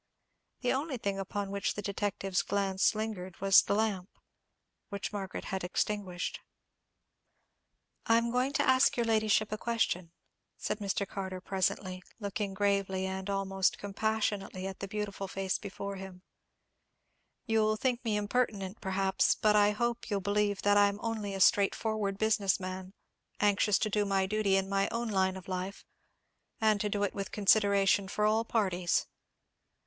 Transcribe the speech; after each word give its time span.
The 0.61 0.73
only 0.73 0.97
thing 0.97 1.19
upon 1.19 1.51
which 1.51 1.75
the 1.75 1.83
detective's 1.83 2.41
glance 2.41 2.95
lingered 2.95 3.39
was 3.39 3.61
the 3.61 3.75
lamp, 3.75 4.09
which 4.89 5.13
Margaret 5.13 5.45
had 5.53 5.63
extinguished. 5.63 6.39
"I'm 8.07 8.31
going 8.31 8.51
to 8.53 8.67
ask 8.67 8.97
your 8.97 9.05
ladyship 9.05 9.51
a 9.51 9.59
question," 9.59 10.11
said 10.57 10.79
Mr. 10.79 11.07
Carter, 11.07 11.39
presently, 11.39 12.01
looking 12.19 12.55
gravely, 12.55 13.05
and 13.05 13.29
almost 13.29 13.77
compassionately, 13.77 14.65
at 14.65 14.79
the 14.79 14.87
beautiful 14.87 15.27
face 15.27 15.59
before 15.59 15.97
him; 15.97 16.23
"you'll 17.45 17.75
think 17.77 18.03
me 18.03 18.17
impertinent, 18.17 18.81
perhaps, 18.81 19.35
but 19.35 19.55
I 19.55 19.69
hope 19.69 20.09
you'll 20.09 20.19
believe 20.19 20.63
that 20.63 20.77
I'm 20.77 20.97
only 21.03 21.35
a 21.35 21.39
straightforward 21.39 22.17
business 22.17 22.59
man, 22.59 22.93
anxious 23.39 23.77
to 23.77 23.89
do 23.91 24.03
my 24.05 24.25
duty 24.25 24.55
in 24.57 24.67
my 24.67 24.89
own 24.89 25.09
line 25.09 25.37
of 25.37 25.47
life, 25.47 25.85
and 26.59 26.81
to 26.81 26.89
do 26.89 27.03
it 27.03 27.13
with 27.13 27.31
consideration 27.31 28.07
for 28.07 28.25
all 28.25 28.43
parties. 28.43 29.05